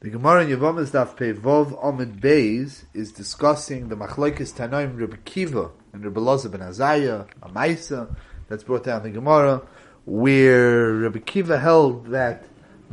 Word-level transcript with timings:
The 0.00 0.10
Gemara 0.10 0.44
in 0.44 0.56
Yevamos 0.56 0.90
Daf 0.90 1.16
Pei 1.16 1.32
Vov 1.32 1.76
Amid 1.84 2.20
Beis 2.20 2.84
is 2.94 3.10
discussing 3.10 3.88
the 3.88 3.96
Machlokes 3.96 4.54
Tanoim 4.54 4.96
Rebbe 4.96 5.16
Kiva 5.24 5.72
and 5.92 6.04
Rebbe 6.04 6.20
Loza 6.20 6.48
ben 6.48 6.60
Azariah, 6.60 7.24
a 7.42 7.48
Maisa, 7.48 8.14
that's 8.46 8.62
brought 8.62 8.84
down 8.84 9.02
the 9.02 9.10
Gemara, 9.10 9.60
where 10.04 10.92
Rebbe 10.92 11.18
Kiva 11.18 11.58
held 11.58 12.06
that 12.12 12.44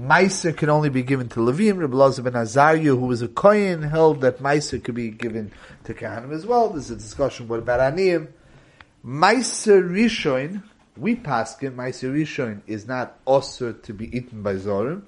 Maisa 0.01 0.57
can 0.57 0.71
only 0.71 0.89
be 0.89 1.03
given 1.03 1.29
to 1.29 1.41
Levim. 1.41 1.77
Rebbe 1.77 1.95
Loza 1.95 2.23
ben 2.23 2.35
Azariah, 2.35 2.95
who 2.95 3.05
was 3.05 3.21
a 3.21 3.27
Kohen, 3.27 3.83
held 3.83 4.21
that 4.21 4.39
Maisa 4.39 4.83
could 4.83 4.95
be 4.95 5.11
given 5.11 5.51
to 5.83 5.93
Kahanim 5.93 6.33
as 6.33 6.47
well. 6.47 6.69
There's 6.69 6.89
a 6.89 6.95
discussion 6.95 7.47
what 7.47 7.59
about 7.59 7.81
Aniyim. 7.81 8.29
Maisa 9.05 9.79
Rishon, 9.79 10.63
we 10.97 11.15
paskin, 11.15 11.75
Maisa 11.75 12.11
Rishon 12.11 12.61
is 12.65 12.87
not 12.87 13.19
also 13.25 13.73
to 13.73 13.93
be 13.93 14.07
eaten 14.17 14.41
by 14.41 14.55
Zorim, 14.55 15.03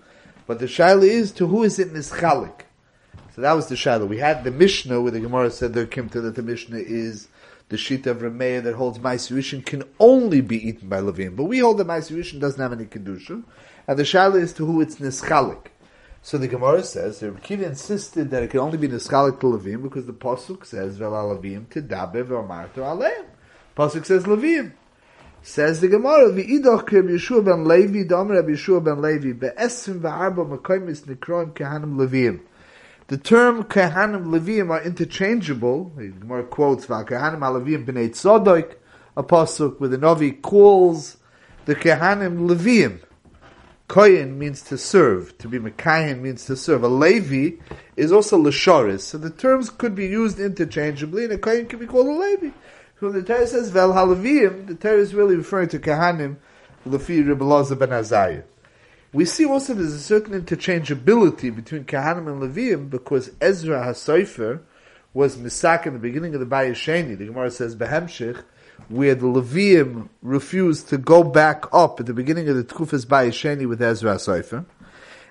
but 0.48 0.60
the 0.60 0.66
shaila 0.66 1.04
is 1.04 1.32
to 1.34 1.48
who 1.48 1.64
is 1.64 1.78
it 1.78 1.94
nischalik. 1.94 2.62
So 3.36 3.42
that 3.42 3.54
was 3.54 3.68
the 3.68 3.76
shaila. 3.76 4.08
We 4.08 4.18
had 4.18 4.44
the 4.44 4.52
Mishnah 4.52 5.00
where 5.02 5.12
the 5.12 5.20
Gemara 5.20 5.52
said 5.52 5.74
there 5.74 5.86
came 5.86 6.10
to 6.10 6.22
that 6.22 6.36
the 6.36 6.42
Mishnah 6.42 6.80
is 6.80 7.28
the 7.70 7.78
sheet 7.78 8.08
of 8.08 8.20
Rameya 8.20 8.64
that 8.64 8.76
holds 8.76 8.98
Maisirishin 8.98 9.66
can 9.66 9.84
only 10.00 10.42
be 10.42 10.68
eaten 10.68 10.88
by 10.88 11.02
Levim. 11.02 11.36
But 11.36 11.44
we 11.44 11.60
hold 11.60 11.78
that 11.80 11.88
Maisirishin 11.88 12.40
doesn't 12.40 12.62
have 12.62 12.72
any 12.72 12.86
Kedusha. 12.86 13.44
And 13.88 14.00
the 14.00 14.04
shaila 14.04 14.42
is 14.42 14.54
to 14.54 14.66
who 14.66 14.82
it's 14.82 14.96
nischalik. 14.96 15.68
So 16.22 16.38
the 16.38 16.48
Gemara 16.48 16.84
says, 16.84 17.20
the 17.20 17.32
Kiva 17.32 17.66
insisted 17.66 18.32
that 18.32 18.44
it 18.44 18.50
can 18.50 18.62
only 18.62 18.78
be 18.78 18.88
nischalik 18.88 19.40
to 19.42 19.48
Levim 19.48 19.84
because 19.84 20.06
the 20.06 20.14
Pasuk 20.14 20.66
says, 20.66 20.98
Vela 20.98 21.36
Levim 21.36 21.66
tedabe 21.68 22.24
v'amarto 22.24 22.78
aleim. 22.78 23.26
Pasuk 23.76 24.06
says 24.06 24.24
Levim. 24.24 24.72
Says 25.50 25.80
the 25.80 25.88
Gemara, 25.88 26.30
"V'idoch 26.30 26.92
Reb 26.92 27.06
Yeshua 27.06 27.46
ben 27.46 27.64
Levi, 27.64 28.04
Dam 28.04 28.28
Reb 28.28 28.50
Yeshua 28.50 28.84
ben 28.84 29.02
Levi, 29.02 29.32
be'esrim 29.32 30.02
v'arba 30.02 30.46
makoymis 30.46 31.06
nikroim 31.06 31.54
kehanim 31.54 31.96
levim." 31.96 32.42
The 33.08 33.16
term 33.16 33.64
kehanim 33.64 34.26
levim 34.26 34.70
are 34.70 34.82
interchangeable. 34.82 35.94
The 35.96 36.10
Gemara 36.10 36.44
quotes 36.44 36.86
"V'kehanim 36.88 37.40
alavim 37.40 37.86
b'nei 37.86 38.10
tzodok," 38.10 38.74
a 39.16 39.24
pasuk 39.24 39.80
where 39.80 39.88
the 39.90 39.98
Navi 39.98 40.42
calls 40.42 41.16
the 41.64 41.76
kehanim 41.76 42.50
levim. 42.50 43.00
Koyin 43.88 44.36
means 44.36 44.62
to 44.64 44.78
serve. 44.78 45.38
To 45.38 45.48
be 45.48 45.60
Mekayin 45.60 46.20
means 46.20 46.44
to 46.48 46.58
serve. 46.58 46.84
A 46.84 46.90
Levi 46.90 47.56
is 47.96 48.12
also 48.12 48.38
Lashoris. 48.38 49.00
So 49.00 49.18
the 49.18 49.30
terms 49.30 49.70
could 49.70 49.96
be 49.96 50.08
used 50.08 50.40
interchangeably, 50.40 51.24
and 51.24 51.32
a 51.32 51.38
Koyin 51.38 51.70
can 51.70 51.80
be 51.80 51.88
called 51.88 52.08
a 52.08 52.12
Levi. 52.12 52.50
So 53.00 53.12
the 53.12 53.22
Torah 53.22 53.46
says 53.46 53.70
Vel 53.70 53.94
Halavim, 53.94 54.66
the 54.66 54.74
Torah 54.74 54.98
is 54.98 55.14
really 55.14 55.36
referring 55.36 55.70
to 55.70 55.78
Kahanim, 55.78 56.38
Lefi 56.88 57.28
Rebbe 57.28 57.76
ben 57.76 57.94
Azariah. 57.94 58.42
We 59.14 59.26
see 59.26 59.46
also 59.46 59.76
there's 59.76 59.94
a 59.94 60.00
certain 60.00 60.40
interchangeability 60.42 61.56
between 61.56 61.86
Kahanim 61.86 62.28
and 62.28 62.42
Levim 62.42 62.90
because 62.90 63.30
Ezra 63.40 63.82
HaSofer 63.86 64.62
was 65.14 65.38
Misak 65.38 65.86
in 65.86 65.94
the 65.94 66.00
beginning 66.00 66.34
of 66.34 66.40
the 66.40 66.48
Bayesheni. 66.48 67.16
The 67.16 67.28
Gemara 67.28 67.52
says 67.52 67.76
Behemshich, 67.76 68.44
where 68.90 69.14
the 69.14 69.28
Levim 69.28 70.10
refused 70.24 70.90
to 70.90 70.98
go 70.98 71.24
back 71.24 71.66
up 71.72 72.00
at 72.00 72.08
the 72.08 72.14
beginning 72.14 72.50
of 72.50 72.56
the 72.56 72.64
Tkufas 72.64 73.06
Bayesheni 73.06 73.70
with 73.70 73.80
Ezra 73.80 74.16
HaSofer. 74.16 74.66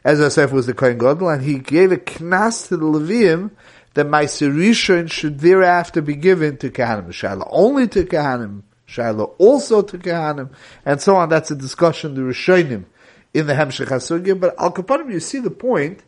Ezra 0.05 0.27
HaSofer 0.28 0.53
was 0.53 0.67
the 0.67 0.75
Kohen 0.75 0.98
Gadol, 0.98 1.30
and 1.30 1.42
he 1.42 1.58
gave 1.58 1.91
a 1.91 1.97
knas 1.97 2.69
to 2.69 2.77
the 2.77 2.86
Levim 2.86 3.51
that 3.97 4.06
my 4.06 4.25
Rishon 4.25 5.11
should 5.11 5.41
thereafter 5.41 6.02
be 6.02 6.16
given 6.16 6.58
to 6.58 6.69
Kahanim. 6.69 7.06
Shaila 7.06 7.48
only 7.50 7.89
to 7.89 8.05
Kahanim, 8.05 8.61
Shaila 8.86 9.34
also 9.39 9.80
to 9.80 9.97
Kahanim, 9.97 10.50
and 10.84 11.00
so 11.00 11.16
on. 11.16 11.30
That's 11.30 11.50
a 11.50 11.56
discussion, 11.56 12.14
the 12.14 12.20
Rishonim, 12.20 12.84
in 13.33 13.47
the 13.47 13.55
Hemshech 13.55 13.86
HaSugya. 13.86 14.39
But 14.39 14.55
Al 14.61 14.72
Kapanim, 14.72 15.11
you 15.11 15.19
see 15.19 15.39
the 15.39 15.50
point. 15.50 16.02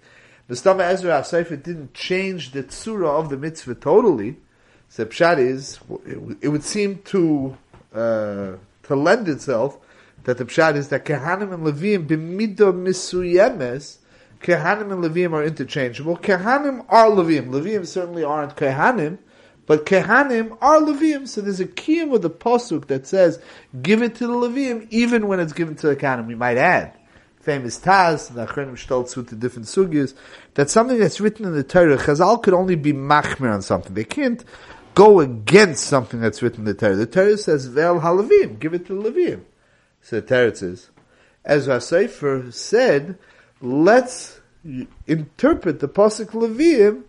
The 0.49 0.55
Stama 0.55 0.83
Ezra 0.83 1.13
HaSefer 1.13 1.63
didn't 1.63 1.95
change 1.95 2.53
the 2.53 2.63
tzura 2.63 3.09
of 3.09 3.31
the 3.31 3.39
mitzvah 3.39 3.77
totally. 3.77 4.37
So 4.91 5.07
Pshat 5.07 5.39
is, 5.39 5.79
it 6.43 6.49
would 6.49 6.65
seem 6.65 6.99
to, 7.07 7.57
uh, 7.95 8.53
to 8.83 8.97
lend 8.97 9.31
itself 9.31 9.79
that 10.25 10.37
the 10.37 10.45
Pshat 10.45 10.77
is 10.77 10.89
that 10.89 11.07
Kahanim 11.07 11.55
and 11.55 11.67
Levim 11.67 12.07
b'midah 12.07 12.75
misuyemes 12.75 13.97
Kehanim 14.41 14.93
and 14.93 15.05
Levim 15.05 15.33
are 15.33 15.45
interchangeable. 15.45 16.17
Kehanim 16.17 16.85
are 16.89 17.07
Levim. 17.07 17.51
Levim 17.51 17.87
certainly 17.87 18.23
aren't 18.23 18.57
Kehanim, 18.57 19.19
but 19.67 19.85
Kehanim 19.85 20.57
are 20.61 20.79
Levim. 20.79 21.27
So 21.27 21.41
there's 21.41 21.61
a 21.61 21.67
kiyum 21.67 22.11
with 22.11 22.23
the 22.23 22.31
pasuk 22.31 22.87
that 22.87 23.07
says, 23.07 23.41
"Give 23.83 24.03
it 24.03 24.15
to 24.17 24.27
the 24.27 24.33
Levim," 24.33 24.87
even 24.91 25.27
when 25.27 25.41
it's 25.41 25.53
given 25.53 25.75
to 25.77 25.89
the 25.89 25.97
Kehanim. 25.97 26.27
We 26.27 26.35
might 26.35 26.57
add, 26.57 26.93
famous 27.41 27.79
Taz, 27.79 28.33
the 28.33 28.47
Achronim 28.47 28.75
stolz 28.75 29.17
with 29.17 29.29
the 29.29 29.37
different 29.37 29.67
sugyas, 29.67 30.15
that 30.55 30.71
something 30.71 30.99
that's 30.99 31.21
written 31.21 31.45
in 31.45 31.55
the 31.55 31.65
Torah, 31.65 31.97
Chazal 31.97 32.43
could 32.43 32.55
only 32.55 32.77
be 32.77 32.93
machmer 32.93 33.53
on 33.53 33.63
something. 33.63 33.95
They 33.95 34.05
can't 34.05 34.45
go 34.95 35.21
against 35.21 35.85
something 35.85 36.21
that's 36.21 36.43
written 36.43 36.61
in 36.61 36.65
the 36.67 36.75
Torah. 36.75 36.97
The 36.97 37.07
Torah 37.07 37.37
says, 37.39 37.67
"Vel 37.67 38.01
halavim," 38.01 38.59
give 38.59 38.75
it 38.75 38.87
to 38.87 38.95
the 38.95 39.11
Levim. 39.11 39.41
So 40.01 40.21
the 40.21 40.27
Torah 40.27 40.55
says, 40.55 40.91
Ezra 41.45 41.81
Sefer 41.81 42.51
said 42.51 43.19
let's 43.61 44.41
interpret 45.07 45.81
the 45.81 45.89
pasuk 45.89 46.31
Levium 46.31 47.05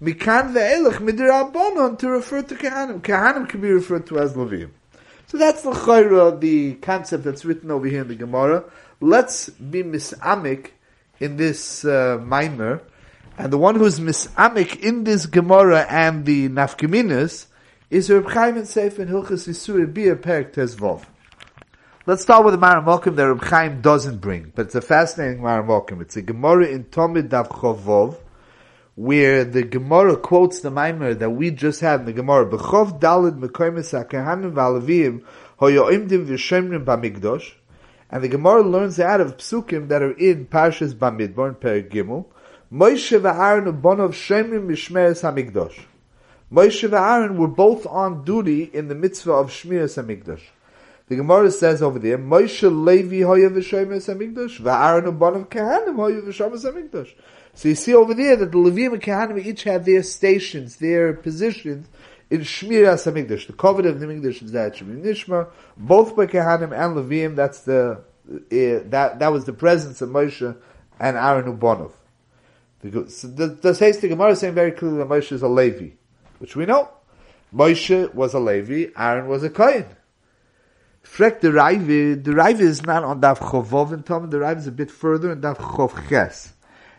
mikan 0.00 0.52
ve'elech 0.52 0.98
midrabanon 0.98 1.98
to 1.98 2.08
refer 2.10 2.42
to 2.42 2.54
Kehanim. 2.54 3.00
Kehanim 3.00 3.48
can 3.48 3.60
be 3.60 3.70
referred 3.70 4.06
to 4.06 4.18
as 4.18 4.34
Levium. 4.34 4.70
So 5.26 5.38
that's 5.38 5.62
the 5.62 5.70
chayra, 5.70 6.38
the 6.38 6.74
concept 6.74 7.24
that's 7.24 7.44
written 7.44 7.70
over 7.70 7.86
here 7.86 8.02
in 8.02 8.08
the 8.08 8.14
Gemara. 8.14 8.64
Let's 9.00 9.48
be 9.48 9.82
misamik 9.82 10.70
in 11.20 11.36
this 11.36 11.84
uh, 11.84 12.20
mimer, 12.22 12.82
and 13.38 13.52
the 13.52 13.58
one 13.58 13.76
who's 13.76 13.98
misamik 13.98 14.80
in 14.80 15.04
this 15.04 15.26
Gemara 15.26 15.86
and 15.88 16.26
the 16.26 16.48
nafkaminas 16.48 17.46
is 17.90 18.10
Reb 18.10 18.28
Chaim 18.28 18.56
and 18.56 18.68
Sefer 18.68 19.02
in 19.02 19.08
Hilchas 19.08 19.48
Yisur 19.48 19.92
Bia 19.92 20.16
Perek 20.16 20.52
Tezvov. 20.52 21.04
Let's 22.04 22.22
start 22.22 22.44
with 22.44 22.58
the 22.58 22.66
Marimokim 22.66 23.14
that 23.14 23.28
Reb 23.28 23.44
Chaim 23.44 23.80
doesn't 23.80 24.20
bring, 24.20 24.50
but 24.56 24.66
it's 24.66 24.74
a 24.74 24.80
fascinating 24.80 25.40
Marimokim. 25.40 26.02
It's 26.02 26.16
a 26.16 26.22
Gemara 26.22 26.66
in 26.66 26.82
Tomid 26.86 27.28
Dav 27.28 27.48
Chovov, 27.48 28.16
where 28.96 29.44
the 29.44 29.62
Gemara 29.62 30.16
quotes 30.16 30.62
the 30.62 30.70
Maimer 30.72 31.16
that 31.16 31.30
we 31.30 31.52
just 31.52 31.80
had 31.80 32.00
in 32.00 32.06
the 32.06 32.12
Gemara. 32.12 32.50
B'chov 32.50 32.98
dalid. 32.98 33.34
And 38.10 38.24
the 38.24 38.28
Gemara 38.28 38.62
learns 38.62 38.98
out 38.98 39.20
of 39.20 39.36
psukim 39.36 39.86
that 39.86 40.02
are 40.02 40.10
in 40.10 40.46
Parshas 40.46 40.94
Bamidbar 40.94 41.50
in 41.50 41.54
Perek 41.54 41.88
Gimel. 41.88 42.26
Moshe 42.72 43.16
v'Aaron 43.20 43.80
ubonov 43.80 44.10
shemrim 44.10 44.66
mishmeres 44.66 45.22
ha'migdosh. 45.22 45.78
Moshe 46.52 47.36
were 47.36 47.46
both 47.46 47.86
on 47.86 48.24
duty 48.24 48.64
in 48.64 48.88
the 48.88 48.96
mitzvah 48.96 49.34
of 49.34 49.50
Shmiras 49.50 50.02
HaMikdash. 50.02 50.42
The 51.12 51.16
Gemara 51.16 51.50
says 51.50 51.82
over 51.82 51.98
there, 51.98 52.16
Moshe 52.16 52.62
Levi 52.62 53.20
hoya 53.20 53.50
v'shoymes 53.50 54.08
hamikdash, 54.08 54.58
v'Aaron 54.60 55.04
u'banav 55.04 55.46
kahanim 55.46 55.96
hoya 55.96 56.22
v'shoymes 56.22 56.64
hamikdash. 56.64 57.12
So 57.52 57.68
you 57.68 57.74
see 57.74 57.94
over 57.94 58.14
there 58.14 58.34
that 58.34 58.50
the 58.50 58.56
Levim 58.56 58.94
and 58.94 59.02
Kahanim 59.02 59.44
each 59.44 59.64
have 59.64 59.84
their 59.84 60.02
stations, 60.04 60.76
their 60.76 61.12
positions 61.12 61.86
in 62.30 62.40
Shmiras 62.40 63.04
Hamikdash. 63.04 63.46
The 63.46 63.52
covenant 63.52 63.96
of 63.96 64.00
the 64.00 64.06
Hamikdash 64.06 64.42
is 64.42 64.52
that 64.52 64.76
Shemim 64.76 65.04
Nishma, 65.04 65.50
both 65.76 66.16
by 66.16 66.24
Kahanim 66.24 66.72
and 66.72 66.96
Levim, 66.96 67.36
that's 67.36 67.60
the, 67.60 68.02
uh, 68.30 68.38
that, 68.88 69.18
that 69.18 69.30
was 69.30 69.44
the 69.44 69.52
presence 69.52 70.00
of 70.00 70.08
Moshe 70.08 70.56
and 70.98 71.16
Aaron 71.18 71.58
Ubonov. 71.58 71.92
So 72.80 72.88
the, 72.88 73.46
the, 73.50 73.72
the, 73.72 73.98
the 74.00 74.08
Gemara 74.08 74.30
is 74.30 74.38
saying 74.38 74.54
very 74.54 74.72
clearly 74.72 74.96
that 74.96 75.08
Moshe 75.08 75.30
is 75.30 75.42
a 75.42 75.48
Levi, 75.48 75.90
which 76.38 76.56
we 76.56 76.64
know. 76.64 76.88
Moshe 77.54 78.14
was 78.14 78.32
a 78.32 78.40
Levi, 78.40 78.92
Aaron 78.96 79.28
was 79.28 79.42
a 79.42 79.50
Kohen. 79.50 79.84
Frek 81.04 81.40
the 81.40 81.52
Raive, 81.52 82.22
the 82.22 82.32
Raive 82.32 82.60
is 82.60 82.86
not 82.86 83.02
on 83.02 83.20
Daf 83.20 83.38
Chovov 83.38 83.92
in 83.92 84.02
Tom, 84.02 84.30
the 84.30 84.38
Raive 84.38 84.58
is 84.58 84.66
a 84.68 84.72
bit 84.72 84.90
further 84.90 85.32
in 85.32 85.40
Daf 85.40 85.56
Chov 85.56 86.08
Ches. 86.08 86.54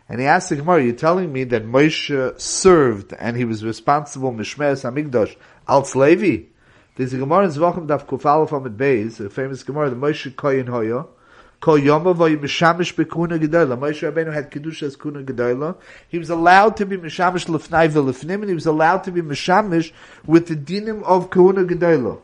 And 0.10 0.20
he 0.20 0.28
asked 0.28 0.50
the 0.50 0.58
Gemara, 0.58 0.84
you're 0.84 0.94
telling 0.94 1.32
me 1.32 1.46
that 1.46 1.66
Moshe 1.66 2.40
served 2.40 3.14
and 3.14 3.38
he 3.38 3.46
was 3.46 3.64
responsible, 3.64 4.32
Mishmeres 4.34 4.84
HaMikdash, 4.84 5.36
als 5.68 5.96
Levi? 5.96 6.50
There's 6.96 7.14
a 7.14 7.18
Gemara 7.18 7.46
in 7.46 7.52
Zvachim 7.52 7.88
Daf 7.88 8.06
Kufal 8.06 8.48
from 8.48 8.68
it 8.68 8.78
Beis, 8.78 9.20
a 9.20 9.30
famous 9.30 9.64
Gemara, 9.64 9.90
the 9.90 9.96
Moshe 9.96 10.36
Koyin 10.36 10.68
Hoyo, 10.68 11.08
Ko 11.62 11.80
Yoma 11.80 12.14
Voy 12.14 12.36
Mishamish 12.36 12.94
Bekuna 12.94 13.40
Gedoyla. 13.40 13.80
Moshe 13.80 14.12
Rabbeinu 14.12 14.34
had 14.34 14.52
Kedusha 14.52 14.84
as 14.84 14.98
Kuna 14.98 15.24
Gedoyla. 15.24 15.78
He 16.10 16.20
was 16.20 16.30
allowed 16.30 16.76
to 16.76 16.86
be 16.86 16.98
Mishamish 16.98 17.46
Lefnai 17.46 17.90
V'Lefnim, 17.90 18.42
and 18.42 18.50
he 18.50 18.54
was 18.54 18.66
allowed 18.66 19.06
to 19.06 19.12
be 19.12 19.22
Mishamish 19.22 19.94
with 20.26 20.48
the 20.48 20.56
dinim 20.58 21.02
of 21.04 21.32
Kuna 21.32 21.64
Gedoyla. 21.64 22.20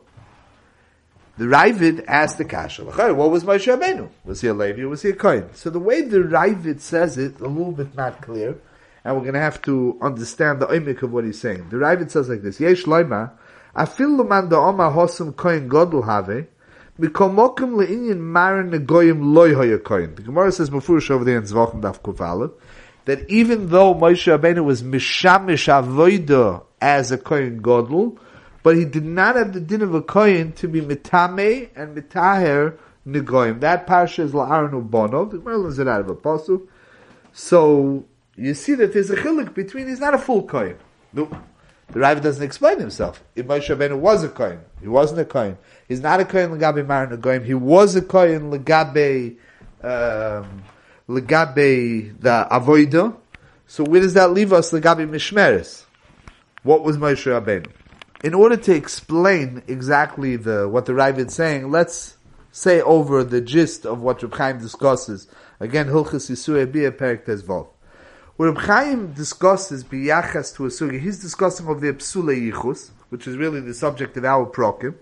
The 1.39 1.45
Ravid 1.45 2.03
asked 2.06 2.38
the 2.38 2.44
Kasha, 2.44 2.83
what 2.83 3.31
was 3.31 3.45
Moshe 3.45 3.65
Rabbeinu? 3.74 4.09
Was 4.25 4.41
he 4.41 4.50
a 4.50 4.53
Levi 4.53 4.81
or 4.81 4.89
was 4.89 5.03
he 5.03 5.12
a 5.12 5.13
Kohen? 5.13 5.47
So 5.53 5.69
the 5.69 5.80
way 5.80 6.01
the 6.01 6.18
Ravid 6.18 6.81
says 6.81 7.18
it, 7.18 7.39
a 7.39 7.47
little 7.47 7.71
bit 7.71 7.95
not 7.95 8.21
clear, 8.21 8.57
and 9.06 9.15
we're 9.15 9.21
going 9.21 9.36
to 9.36 9.39
have 9.39 9.62
to 9.62 9.97
understand 10.01 10.59
the 10.59 10.68
oimik 10.68 11.01
of 11.01 11.13
what 11.13 11.24
he's 11.24 11.39
saying. 11.39 11.69
The 11.69 11.77
Ravid 11.77 12.12
says 12.12 12.27
like 12.27 12.41
this, 12.41 12.59
Yesh 12.59 12.83
Loima, 12.83 13.31
Afil 13.74 14.19
Luman 14.19 14.51
Oma 14.51 14.91
Hosum 14.91 15.33
Kohen 15.33 15.69
Godel 15.69 16.03
Have, 16.06 16.45
Mikomokim 17.00 17.86
Le'inyan 17.86 18.18
Marin 18.18 18.71
Negoyim 18.71 19.33
Loy 19.33 19.53
Hoya 19.53 19.80
Kohen. 19.80 20.15
The 20.15 20.24
Gemara 20.24 20.51
says 20.51 20.69
Mefurish 20.69 21.09
over 21.09 21.24
there 21.24 21.38
in 21.38 21.44
Zvochem 21.44 21.80
Daf 21.80 22.01
Kufalet, 22.01 22.51
that 23.06 23.30
even 23.30 23.69
though 23.69 23.95
Moshe 23.95 24.27
Rabbeinu 24.38 24.65
was 24.65 24.83
mishamish 24.83 25.69
avoida 25.69 26.65
as 26.81 27.13
a 27.13 27.18
kohen 27.18 27.62
godel, 27.62 28.18
but 28.64 28.76
he 28.76 28.86
did 28.86 29.06
not 29.06 29.36
have 29.36 29.54
the 29.54 29.60
din 29.60 29.82
of 29.82 29.94
a 29.94 30.02
kohen 30.02 30.52
to 30.54 30.68
be 30.68 30.82
mitame 30.82 31.70
and 31.76 31.96
mitaher 31.96 32.78
negoim. 33.08 33.60
That 33.62 33.88
parsha 33.88 34.20
is 34.20 34.32
la'arnu 34.32 34.90
bonov. 34.90 35.32
The 35.32 35.38
Gemara 35.38 35.58
learns 35.58 35.80
it 35.80 35.88
out 35.88 36.02
of 36.02 36.10
a 36.10 36.16
pasuk. 36.16 36.68
So 37.34 38.06
you 38.36 38.54
see 38.54 38.76
that 38.76 38.94
there's 38.94 39.10
a 39.10 39.16
chilik 39.16 39.54
between. 39.54 39.88
He's 39.88 40.00
not 40.00 40.14
a 40.14 40.18
full 40.18 40.44
kohen. 40.44 40.78
No. 41.14 41.30
The 41.92 42.00
Rav 42.00 42.22
doesn't 42.22 42.44
explain 42.44 42.80
himself. 42.80 43.24
If 43.36 43.48
Moshe 43.48 43.76
Rabbeinu 43.76 43.98
was 43.98 44.24
a 44.24 44.30
kohen, 44.30 44.60
he 44.80 44.88
wasn't 44.88 45.22
a 45.22 45.26
kohen. 45.26 45.58
He's 45.88 46.02
not 46.02 46.20
a 46.20 46.26
kohen 46.26 46.52
legabe 46.52 46.86
maran 46.86 47.18
negoim. 47.18 47.44
He 47.44 47.56
was 47.56 47.96
a 47.96 48.02
kohen 48.02 48.52
legabe 48.52 49.38
um, 49.82 50.64
legabe 51.08 52.20
the 52.20 52.48
avoida. 52.52 53.16
So 53.66 53.84
where 53.84 54.02
does 54.02 54.14
that 54.14 54.32
leave 54.32 54.54
us 54.54 54.72
legabe 54.72 55.10
mishmeres? 55.10 55.86
What 56.64 56.84
was 56.84 56.98
Moshe 56.98 57.26
Rabbeinu? 57.26 57.72
In 58.21 58.33
order 58.33 58.57
to 58.57 58.75
explain 58.75 59.63
exactly 59.66 60.36
the 60.36 60.68
what 60.68 60.86
the 60.86 60.94
Rav 60.94 61.18
is 61.19 61.33
saying, 61.33 61.71
let's 61.71 62.18
say 62.51 62.81
over 62.81 63.24
the 63.24 63.39
gist 63.39 63.86
of 63.86 64.01
what 64.01 64.21
Reb 64.21 64.33
Chaim 64.33 64.60
discusses. 64.60 65.27
Again, 65.62 65.88
Hilchas 65.88 66.30
Yisur 66.30 66.69
Bia 66.69 66.92
Perik 66.92 67.24
Tezvov. 67.24 67.69
Where 68.36 68.51
Reb 68.51 68.62
Chaim 68.66 69.13
discusses 69.13 69.86
biyachas 69.86 70.54
to 70.56 70.66
a 70.66 70.68
sugi, 70.68 71.00
he's 71.00 71.19
discussing 71.19 71.68
of 71.68 71.80
the 71.80 71.94
psule 71.94 72.51
yichus, 72.51 72.89
which 73.07 73.25
is 73.25 73.38
really 73.38 73.62
the 73.62 73.74
subject 73.74 74.18
of 74.18 74.25
our 74.25 74.45
prokim, 74.45 74.95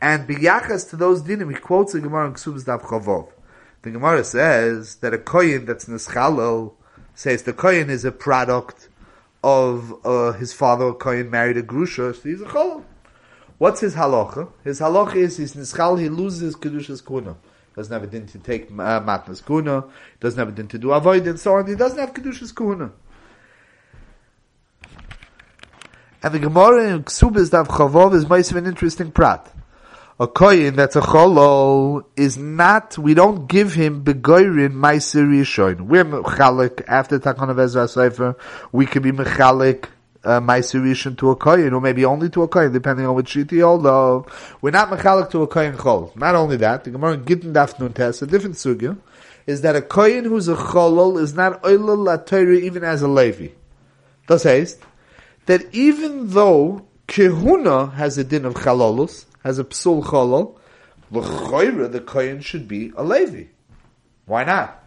and 0.00 0.26
biyachas 0.26 0.88
to 0.88 0.96
those 0.96 1.22
dinim, 1.22 1.54
he 1.54 1.60
quotes 1.60 1.92
the 1.92 2.00
Gemara 2.00 2.28
in 2.28 2.32
Ksubas 2.32 2.64
Dav 2.64 2.80
Chavov. 2.80 3.28
The 3.82 3.90
Gemara 3.90 4.24
says 4.24 4.96
that 4.96 5.12
a 5.12 5.18
koyin 5.18 5.66
that's 5.66 5.84
nischalel 5.84 6.72
says 7.14 7.42
the 7.42 7.52
koyin 7.52 7.90
is 7.90 8.06
a 8.06 8.12
product 8.12 8.85
of 9.46 9.94
uh, 10.04 10.32
his 10.32 10.52
father, 10.52 10.92
koyin 10.92 11.30
married 11.30 11.56
a 11.56 11.62
grusha, 11.62 12.12
so 12.12 12.28
he's 12.28 12.40
a 12.40 12.46
chalal. 12.46 12.82
What's 13.58 13.78
his 13.78 13.94
halacha? 13.94 14.50
His 14.64 14.80
halacha 14.80 15.14
is 15.14 15.36
he's 15.36 15.54
nischal, 15.54 16.00
he 16.00 16.08
loses 16.08 16.56
kedushas 16.56 17.06
kuna. 17.06 17.36
Doesn't 17.76 17.92
have 17.92 18.02
a 18.02 18.08
din 18.08 18.26
to 18.26 18.40
take 18.40 18.64
uh, 18.72 19.00
matnas 19.00 19.46
kuna. 19.46 19.84
Doesn't 20.18 20.36
have 20.36 20.48
a 20.48 20.52
din 20.52 20.66
to 20.66 20.78
do 20.78 20.90
avoid 20.90 21.28
and 21.28 21.38
so 21.38 21.54
on. 21.54 21.68
He 21.68 21.76
doesn't 21.76 21.96
have 21.96 22.12
kedushas 22.12 22.56
kuna. 22.56 22.90
And 26.24 26.34
the 26.34 26.40
Gemara 26.40 26.88
in 26.88 27.04
Ksubis 27.04 27.52
Dav 27.52 27.68
Chavov 27.68 28.16
is 28.16 28.28
most 28.28 28.50
of 28.50 28.56
an 28.56 28.66
interesting 28.66 29.12
prat. 29.12 29.52
A 30.18 30.26
koyin 30.26 30.76
that's 30.76 30.96
a 30.96 31.02
cholol 31.02 32.02
is 32.16 32.38
not, 32.38 32.96
we 32.96 33.12
don't 33.12 33.46
give 33.46 33.74
him 33.74 34.02
begoirin 34.02 34.72
meiser 34.72 35.26
yishoin. 35.26 35.82
We're 35.82 36.06
mechalik 36.06 36.82
after 36.88 37.18
Takon 37.18 37.62
Ezra 37.62 37.86
Sefer, 37.86 38.34
we 38.72 38.86
could 38.86 39.02
be 39.02 39.12
mechalik 39.12 39.84
uh, 40.24 40.40
Maiser 40.40 41.18
to 41.18 41.30
a 41.30 41.36
koyin, 41.36 41.70
or 41.74 41.82
maybe 41.82 42.06
only 42.06 42.30
to 42.30 42.42
a 42.44 42.48
koyin, 42.48 42.72
depending 42.72 43.04
on 43.04 43.14
which 43.14 43.34
shiti 43.34 43.62
although 43.62 44.24
we're 44.62 44.70
not 44.70 44.88
mechalik 44.88 45.30
to 45.32 45.42
a 45.42 45.48
koyin 45.48 45.76
chol. 45.76 46.16
Not 46.16 46.34
only 46.34 46.56
that, 46.56 46.84
the 46.84 46.92
Gemara 46.92 47.18
Gittin 47.18 47.52
Daf 47.52 47.78
Nun 47.78 47.92
Tes, 47.92 48.22
a 48.22 48.26
different 48.26 48.56
sugya, 48.56 48.96
is 49.46 49.60
that 49.60 49.76
a 49.76 49.82
koyin 49.82 50.24
who's 50.24 50.48
a 50.48 50.56
cholol 50.56 51.20
is 51.20 51.34
not 51.34 51.62
oilal 51.62 51.98
la 51.98 52.38
even 52.66 52.84
as 52.84 53.02
a 53.02 53.08
levi. 53.08 53.48
Das 54.26 54.44
heißt, 54.44 54.78
that 55.44 55.74
even 55.74 56.30
though 56.30 56.86
kehuna 57.06 57.92
has 57.92 58.16
a 58.16 58.24
din 58.24 58.46
of 58.46 58.54
chalolus, 58.54 59.26
has 59.46 59.60
a 59.60 59.64
psul 59.64 60.02
cholol, 60.04 60.58
the 61.10 62.00
kohen 62.00 62.40
should 62.40 62.66
be 62.66 62.92
a 62.96 63.04
levi. 63.04 63.44
Why 64.26 64.42
not? 64.42 64.82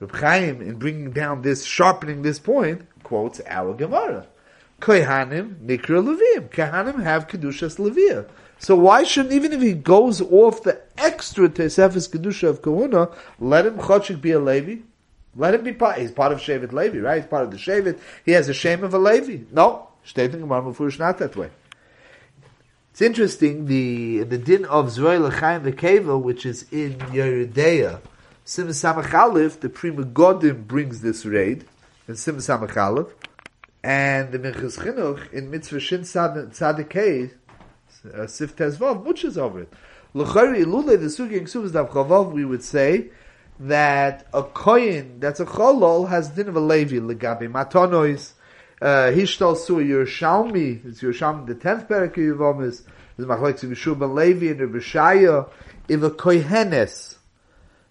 Reb 0.00 0.16
Chaim, 0.16 0.60
in 0.60 0.74
bringing 0.74 1.12
down 1.12 1.42
this, 1.42 1.64
sharpening 1.64 2.22
this 2.22 2.40
point, 2.40 2.82
quotes 3.04 3.40
our 3.46 3.72
Gemara. 3.74 4.26
Kohanim 4.80 5.64
Nikra 5.64 6.02
Levim. 6.02 6.48
Kohanim 6.48 7.00
have 7.04 7.28
Kedushas 7.28 7.78
Levia. 7.78 8.28
So 8.58 8.74
why 8.74 9.04
shouldn't, 9.04 9.34
even 9.34 9.52
if 9.52 9.60
he 9.60 9.74
goes 9.74 10.20
off 10.20 10.64
the 10.64 10.80
extra 10.98 11.48
Tesefis 11.48 12.10
Kedusha 12.10 12.48
of 12.48 12.62
Kahuna, 12.62 13.08
let 13.38 13.66
him 13.66 13.78
Chotchik 13.78 14.20
be 14.20 14.32
a 14.32 14.40
Levi? 14.40 14.82
Let 15.36 15.54
him 15.54 15.62
be 15.62 15.72
part, 15.72 15.98
he's 15.98 16.10
part 16.10 16.32
of 16.32 16.40
Shevet 16.40 16.72
Levi, 16.72 16.98
right? 16.98 17.22
He's 17.22 17.30
part 17.30 17.44
of 17.44 17.52
the 17.52 17.56
Shevet. 17.56 18.00
He 18.24 18.32
has 18.32 18.48
a 18.48 18.54
shame 18.54 18.82
of 18.82 18.94
a 18.94 18.98
Levi. 18.98 19.44
No. 19.52 19.88
Steht 20.04 20.34
in 20.34 20.40
Gemara 20.40 20.62
Mufurish 20.62 20.98
not 20.98 21.18
that 21.18 21.36
way. 21.36 21.50
It's 22.92 23.00
interesting, 23.00 23.64
the, 23.64 24.22
the 24.24 24.36
din 24.36 24.66
of 24.66 24.88
Zroy 24.88 25.18
L'chaim 25.18 25.64
V'keva, 25.64 26.20
which 26.20 26.44
is 26.44 26.70
in 26.70 26.98
Yoreh 26.98 27.50
Deah, 27.50 28.02
Sim 28.44 28.68
Samach 28.68 29.14
Aleph, 29.14 29.58
the 29.60 29.70
Pri 29.70 29.90
Megadim 29.90 30.66
brings 30.66 31.00
this 31.00 31.24
raid, 31.24 31.64
in 32.06 32.16
Sim 32.16 32.36
Samach 32.36 32.76
Aleph, 32.76 33.06
and 33.82 34.30
the 34.30 34.38
Minchas 34.38 34.78
Chinuch 34.78 35.32
in 35.32 35.50
Mitzvah 35.50 35.80
Shin 35.80 36.02
Tzadikei, 36.02 37.32
uh, 38.12 38.26
Sif 38.26 38.54
Tezvav, 38.54 39.02
muches 39.02 39.38
over 39.38 39.62
it. 39.62 39.72
L'chari 40.12 40.62
Lule, 40.66 40.88
the 40.88 41.06
Sugi 41.06 41.40
Ksuvas 41.40 41.72
Dav 41.72 41.88
Chavav, 41.88 42.30
we 42.30 42.44
would 42.44 42.62
say 42.62 43.08
that 43.58 44.26
a 44.34 44.42
koyin 44.42 45.18
that's 45.18 45.40
a 45.40 45.46
cholol 45.46 46.10
has 46.10 46.28
din 46.28 46.46
of 46.46 46.56
a 46.56 46.60
levi 46.60 46.96
legabe 46.96 47.50
matonois 47.50 48.32
hishtal 48.82 49.56
su 49.56 49.76
Yerushalmi 49.76 50.84
it's 50.84 51.02
Yerushalmi 51.02 51.46
the 51.46 51.54
tenth 51.54 51.88
parak 51.88 52.10
of 52.10 52.38
Yevomis 52.38 52.82
is 53.18 53.26
machlek 53.26 53.58
to 53.60 53.68
Yeshua 53.68 53.98
ben 53.98 54.14
Levi 54.14 54.48
and 54.48 54.60
Rebbe 54.60 54.78
Shaya 54.78 55.48
if 55.88 56.02
a 56.02 56.10
kohenes 56.10 57.16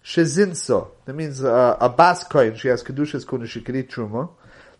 shezinso 0.04 0.88
that 1.04 1.14
means 1.14 1.42
uh, 1.42 1.76
a 1.80 1.88
bas 1.88 2.24
koyin 2.24 2.56
she 2.56 2.68
has 2.68 2.82
kedushas 2.82 3.26
kuna 3.26 3.46
shikrit 3.46 3.88
truma 3.88 4.28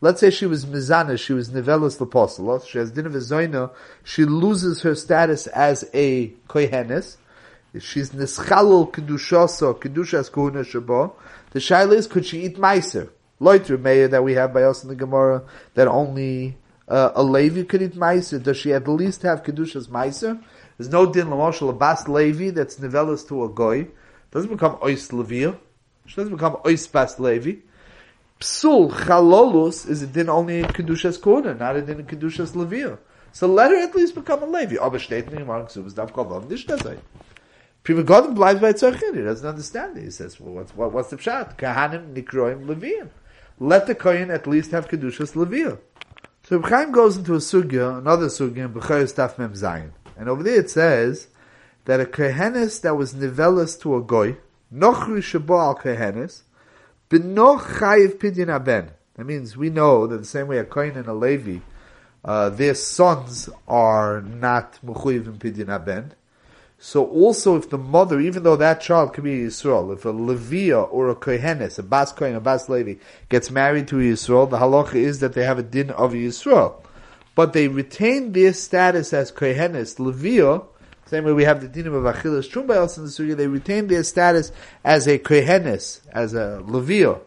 Let's 0.03 0.19
say 0.19 0.31
she 0.31 0.47
was 0.47 0.67
mizana, 0.67 1.17
she 1.17 1.33
was 1.33 1.51
nivelis 1.51 1.99
lepostolos, 1.99 2.67
she 2.67 2.79
has 2.79 2.91
din 2.91 3.07
of 3.07 3.15
a 3.15 3.71
she 4.03 4.25
loses 4.25 4.83
her 4.83 4.97
status 4.97 5.47
as 5.47 5.89
a 5.95 6.31
kohenes, 6.49 7.19
she's 7.79 8.11
nischalul 8.11 8.91
kedushoso, 8.91 9.81
kedushas 9.81 10.33
Kuna 10.33 10.65
shabo. 10.65 11.13
The 11.53 11.61
shaila 11.61 11.93
is, 11.93 12.09
could 12.09 12.27
she 12.27 12.45
eat 12.45 12.57
meiser? 12.57 13.11
Loiter 13.43 13.77
mayor 13.77 14.09
that 14.09 14.23
we 14.23 14.35
have 14.35 14.55
by 14.55 14.63
us 14.63 14.83
in 14.83 14.89
the 14.89 14.95
Gemara, 14.95 15.43
that 15.75 15.89
only 15.89 16.57
uh, 16.89 17.11
a 17.15 17.23
Levi 17.23 17.65
could 17.65 17.83
eat 17.83 17.95
meiser. 17.95 18.43
Does 18.43 18.57
she 18.57 18.73
at 18.73 18.87
least 18.87 19.23
have 19.23 19.43
kedushas 19.43 19.89
meiser? 19.89 20.43
There's 20.79 20.91
no 20.91 21.13
din 21.13 21.27
lamoshal 21.27 21.71
a 21.71 21.73
bas 21.73 22.09
Levi 22.09 22.51
that's 22.51 22.77
nivelis 22.77 23.27
to 23.29 23.45
a 23.45 23.49
goy. 23.49 23.89
Doesn't 24.31 24.51
become 24.51 24.77
ois 24.77 25.11
levia. 25.11 25.59
She 26.07 26.17
doesn't 26.17 26.33
become 26.33 26.57
ois 26.65 26.91
bas 26.91 27.19
Levi. 27.19 27.61
Psul 28.41 28.91
Chalolus 28.91 29.89
is 29.89 30.03
a 30.03 30.07
din 30.07 30.29
only 30.29 30.61
in 30.61 30.67
Kedushas 30.67 31.21
Kona, 31.21 31.55
not 31.55 31.77
a 31.77 31.83
din 31.83 32.01
in 32.01 32.07
Kedushas 32.07 32.53
Levia. 32.53 32.99
So 33.33 33.47
let 33.47 33.71
her 33.71 33.77
at 33.77 33.95
least 33.95 34.17
become 34.17 34.43
a 34.43 34.47
Levi. 34.47 34.77
Aber 34.79 34.99
steht 34.99 35.29
in 35.29 35.39
Gemara 35.39 35.65
Ksubas. 35.65 35.95
He 37.85 37.95
doesn't 39.23 39.49
understand 39.49 39.97
it. 39.97 40.05
He 40.05 40.11
says, 40.11 40.39
well, 40.39 40.55
what's, 40.55 40.75
what, 40.75 40.93
what's 40.93 41.11
the 41.11 41.17
pshat? 41.17 41.57
Kahanim 41.57 42.15
Nikroim 42.15 42.67
Leviim. 42.67 43.09
Let 43.63 43.87
the 43.87 43.95
Kohen 43.95 44.33
at 44.33 44.49
least 44.49 44.73
have 44.73 44.89
Kedushas 44.89 45.35
Levia. 45.35 45.79
So 46.43 46.61
Chaim 46.63 46.91
goes 46.91 47.17
into 47.17 47.35
a 47.35 47.39
sugya, 47.39 47.97
another 47.97 48.27
sugya 48.27 48.65
in 48.65 48.75
B'chayos 48.75 49.15
Taf 49.15 49.39
Mem 49.39 49.53
Zayin. 49.53 49.93
And 50.17 50.29
over 50.29 50.43
there 50.43 50.59
it 50.59 50.69
says 50.69 51.29
that 51.85 52.01
a 52.01 52.05
Kohenes 52.05 52.81
that 52.81 52.97
was 52.97 53.15
nivelis 53.15 53.81
to 53.83 53.95
a 53.95 54.03
Goy, 54.03 54.37
Nochri 54.75 55.19
Shabo 55.19 55.61
al 55.61 55.77
Kohenes, 55.77 56.43
B'noch 57.09 57.61
chayiv 57.79 58.19
pidyon 58.19 58.53
aben. 58.53 58.91
That 59.15 59.27
means 59.27 59.57
we 59.57 59.71
know 59.71 60.09
that 60.09 60.17
the 60.17 60.25
same 60.25 60.49
way 60.49 60.59
a 60.59 60.65
Kohen 60.65 60.97
and 60.97 61.07
a 61.07 61.15
Levi, 61.15 61.61
uh, 62.25 62.49
their 62.51 62.75
sons 62.75 63.49
are 63.69 64.23
not 64.23 64.81
mechuyev 64.85 65.27
in 65.27 65.39
pidyon 65.39 65.69
aben. 65.69 66.15
So 66.85 67.07
also 67.07 67.57
if 67.57 67.71
the 67.71 67.79
mother, 67.79 68.19
even 68.19 68.43
though 68.43 68.57
that 68.57 68.81
child 68.81 69.15
could 69.15 69.23
be 69.23 69.45
a 69.45 69.47
Yisrael, 69.47 69.95
if 69.95 70.05
a 70.05 70.13
Levia 70.13 70.93
or 70.93 71.11
a 71.11 71.15
Kohenes, 71.15 71.79
a 71.79 71.83
Bas 71.85 72.11
Kohen, 72.11 72.35
a 72.35 72.41
Bas 72.41 72.69
Levi, 72.69 72.95
gets 73.29 73.53
married 73.53 73.87
to 73.87 74.01
a 74.01 74.03
Yisrael, 74.03 74.51
the 74.51 74.59
halacha 74.59 74.97
is 74.97 75.21
that 75.21 75.33
they 75.33 75.45
have 75.45 75.61
a 75.61 75.63
din 75.63 75.91
of 75.91 76.13
a 76.13 76.17
Yisrael. 76.17 76.75
But 77.37 77.53
they 77.53 77.69
retain 77.69 78.33
their 78.33 78.53
status 78.53 79.13
as 79.13 79.31
Kohenes, 79.31 80.01
Levia, 80.01 80.67
same 81.07 81.23
way 81.23 81.33
we 81.33 81.45
have 81.45 81.61
the 81.61 81.69
dinim 81.69 81.95
of 81.95 82.03
Achilas 82.03 82.51
Trumbayos 82.51 82.99
in 82.99 83.05
the 83.05 83.11
Surya, 83.11 83.37
they 83.37 83.47
retain 83.47 83.87
their 83.87 84.03
status 84.03 84.51
as 84.83 85.07
a 85.07 85.21
Kohenes, 85.21 86.01
as 86.11 86.35
a 86.35 86.65
Levio. 86.67 87.21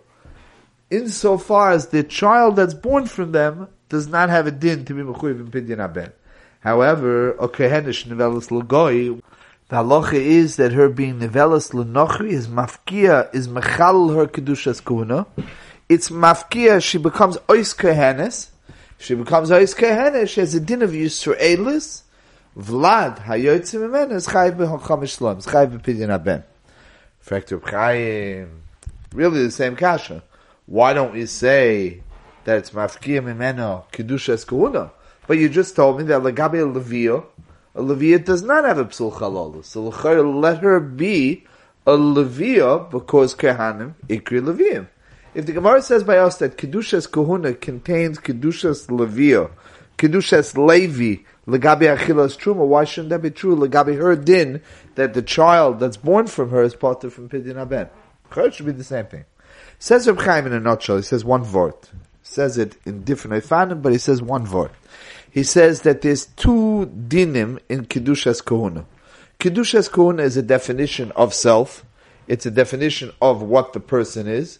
Insofar 0.89 1.71
as 1.71 1.87
the 1.87 2.03
child 2.03 2.57
that's 2.57 2.73
born 2.73 3.05
from 3.05 3.31
them 3.31 3.69
does 3.87 4.09
not 4.09 4.29
have 4.29 4.47
a 4.47 4.51
din 4.51 4.83
to 4.83 4.93
be 4.93 5.01
Mechuyev 5.01 5.39
in 5.39 5.49
Pidyon 5.49 5.79
Aben. 5.79 6.11
However, 6.59 7.35
a 7.35 7.47
Kohenes 7.47 8.05
Nevelis 8.05 8.49
Lagoi, 8.49 9.21
the 9.69 9.77
halacha 9.77 10.13
is 10.13 10.57
that 10.57 10.73
her 10.73 10.89
being 10.89 11.19
Nevelis 11.19 11.71
Lenochri 11.71 12.29
is 12.29 12.47
mafkia, 12.47 13.33
is 13.33 13.47
Mechal 13.47 14.15
her 14.15 14.27
Kedushas 14.27 14.83
kuna. 14.83 15.25
It's 15.89 16.09
mafkia, 16.09 16.81
she 16.83 16.99
becomes 16.99 17.37
Ois 17.49 17.75
Kohenes, 17.75 18.49
she 18.99 19.15
becomes 19.15 19.49
Ois 19.49 19.75
Kohenes, 19.75 20.29
she 20.29 20.39
has 20.41 20.53
a 20.53 20.59
din 20.59 20.83
of 20.83 20.91
Yisraelis, 20.91 22.03
Vlad 22.55 23.23
hayotzim 23.25 23.89
imen 23.89 24.11
is 24.13 24.27
chayv 24.27 24.55
b'chamish 24.55 25.17
shlom, 25.17 25.39
is 25.39 25.47
chayv 25.47 25.77
b'pidyon 25.77 26.09
aben. 26.09 26.43
Fractor 27.25 27.61
Chaim, 27.67 28.61
really 29.13 29.43
the 29.43 29.51
same 29.51 29.75
kasha. 29.75 30.23
why 30.67 30.93
don't 30.93 31.15
you 31.15 31.27
say 31.27 32.01
that 32.43 32.59
it's 32.59 32.69
mafkia 32.69 33.21
mimeno 33.21 33.83
kedushas 33.91 34.45
kuna? 34.47 34.91
But 35.27 35.39
you 35.39 35.49
just 35.49 35.75
told 35.75 35.97
me 35.97 36.03
that 36.05 36.21
legabe 36.21 36.61
levia, 36.71 37.25
a 37.75 37.81
levia 37.81 38.23
does 38.23 38.41
not 38.41 38.63
have 38.63 38.77
a 38.77 38.85
psul 38.85 39.11
chalala. 39.11 39.63
So 39.63 39.83
let 39.83 40.59
her 40.59 40.79
be 40.79 41.43
a 41.85 41.91
levia 41.91 42.89
because 42.89 43.35
kehanim 43.35 43.95
ikri 44.07 44.41
leviim. 44.41 44.87
If 45.33 45.45
the 45.45 45.51
Gemara 45.51 45.81
says 45.81 46.03
by 46.03 46.17
us 46.17 46.37
that 46.37 46.57
kedushas 46.57 47.11
kahuna 47.11 47.53
contains 47.59 48.17
kedushas 48.19 48.87
levia, 48.87 49.51
kedushas 49.97 50.55
levi, 50.55 51.23
legabe 51.45 51.93
achilas 51.93 52.37
truma, 52.37 52.65
why 52.65 52.85
shouldn't 52.85 53.09
that 53.09 53.21
be 53.21 53.31
true? 53.31 53.55
Legabe 53.57 53.97
her 53.97 54.15
din 54.15 54.61
that 54.95 55.13
the 55.13 55.21
child 55.21 55.81
that's 55.81 55.97
born 55.97 56.27
from 56.27 56.51
her 56.51 56.63
is 56.63 56.73
part 56.73 57.03
of 57.03 57.13
from 57.13 57.27
pidyon 57.27 57.57
aben. 57.57 57.89
It 58.37 58.53
should 58.53 58.65
be 58.65 58.71
the 58.71 58.83
same 58.85 59.05
thing. 59.07 59.25
Says 59.79 60.07
Reb 60.07 60.19
Chaim 60.19 60.47
in 60.47 60.53
a 60.53 60.59
nutshell. 60.61 60.97
He 60.97 61.03
says 61.03 61.25
one 61.25 61.51
word. 61.51 61.75
Says 62.23 62.57
it 62.57 62.77
in 62.85 63.03
different 63.03 63.43
ifanim, 63.43 63.81
but 63.81 63.91
he 63.91 63.97
says 63.97 64.21
one 64.21 64.49
word 64.49 64.71
he 65.35 65.43
says 65.43 65.81
that 65.81 66.01
there's 66.01 66.27
two 66.27 66.89
dinim 67.09 67.59
in 67.67 67.87
Kedushas 67.87 68.41
Kohuna. 68.41 68.85
Kedushas 69.37 69.89
Kohuna 69.89 70.21
is 70.21 70.37
a 70.37 70.41
definition 70.41 71.11
of 71.11 71.33
self. 71.33 71.85
It's 72.25 72.45
a 72.45 72.51
definition 72.51 73.11
of 73.21 73.41
what 73.41 73.73
the 73.73 73.81
person 73.81 74.29
is. 74.29 74.59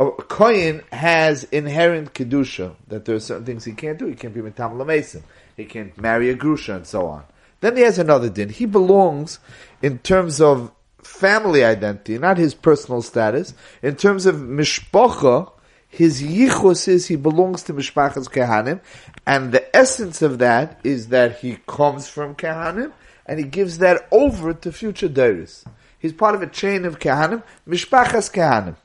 A 0.00 0.10
kohen 0.10 0.82
has 0.90 1.44
inherent 1.44 2.14
kedusha 2.14 2.76
that 2.88 3.04
there 3.04 3.16
are 3.16 3.20
certain 3.20 3.44
things 3.44 3.66
he 3.66 3.72
can't 3.72 3.98
do. 3.98 4.06
He 4.06 4.14
can't 4.14 4.32
be 4.32 4.40
mitam 4.40 4.78
lamesim. 4.78 5.20
He 5.54 5.66
can't 5.66 5.94
marry 6.00 6.30
a 6.30 6.34
grusha 6.34 6.76
and 6.76 6.86
so 6.86 7.08
on. 7.08 7.24
Then 7.60 7.76
he 7.76 7.82
has 7.82 7.98
another 7.98 8.30
din. 8.30 8.48
He 8.48 8.64
belongs 8.64 9.38
in 9.82 9.98
terms 9.98 10.40
of 10.40 10.72
family 11.02 11.62
identity, 11.62 12.16
not 12.16 12.38
his 12.38 12.54
personal 12.54 13.02
status. 13.02 13.52
In 13.82 13.96
terms 13.96 14.24
of 14.24 14.36
mishpacha, 14.36 15.52
his 15.96 16.22
yichus 16.22 16.88
is 16.88 17.06
he 17.06 17.16
belongs 17.16 17.62
to 17.64 17.72
Mishpachas 17.72 18.28
Kehanim, 18.28 18.80
and 19.26 19.52
the 19.52 19.65
essence 19.76 20.22
of 20.22 20.38
that 20.38 20.80
is 20.82 21.08
that 21.08 21.38
he 21.40 21.58
comes 21.66 22.08
from 22.08 22.34
Kehanim, 22.34 22.92
and 23.26 23.38
he 23.38 23.44
gives 23.44 23.78
that 23.78 24.08
over 24.10 24.54
to 24.54 24.72
future 24.72 25.08
Deiris. 25.08 25.64
He's 25.98 26.12
part 26.12 26.34
of 26.34 26.42
a 26.42 26.46
chain 26.46 26.84
of 26.84 26.98
Kehanim, 26.98 27.42
Mishpachas 27.68 28.32
Kehanim. 28.32 28.76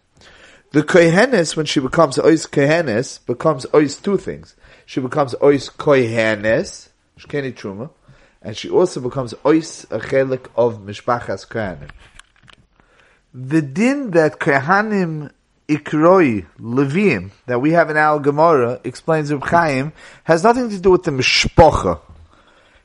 The 0.71 0.83
Kohenes, 0.83 1.55
when 1.55 1.65
she 1.65 1.79
becomes 1.79 2.17
Ois 2.17 2.47
Kohenes, 2.49 3.25
becomes 3.25 3.65
Ois 3.67 4.01
two 4.01 4.17
things. 4.17 4.55
She 4.85 4.99
becomes 4.99 5.33
Ois 5.35 5.69
Kohenes, 5.69 6.89
Shkeni 7.19 7.53
Truma, 7.53 7.89
and 8.41 8.57
she 8.57 8.69
also 8.69 8.99
becomes 8.99 9.33
Ois 9.45 9.85
a 9.91 9.99
chelik 9.99 10.47
of 10.55 10.79
Mishpachas 10.79 11.47
Kehanim. 11.47 11.91
The 13.33 13.61
din 13.61 14.11
that 14.11 14.39
Kehanim 14.39 15.31
Ikroi, 15.71 16.45
Levim, 16.59 17.31
that 17.45 17.61
we 17.61 17.71
have 17.71 17.89
in 17.89 17.95
Al 17.95 18.19
Gemara, 18.19 18.81
explains 18.83 19.31
Reb 19.31 19.43
Chaim, 19.45 19.93
has 20.25 20.43
nothing 20.43 20.69
to 20.69 20.79
do 20.79 20.91
with 20.91 21.03
the 21.03 21.11
Mishpocha. 21.11 22.01